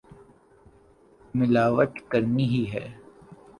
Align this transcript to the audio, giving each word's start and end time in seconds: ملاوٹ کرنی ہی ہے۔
ملاوٹ 1.33 1.99
کرنی 2.09 2.45
ہی 2.45 2.63
ہے۔ 2.73 2.85